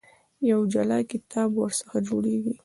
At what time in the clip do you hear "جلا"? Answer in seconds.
0.73-0.99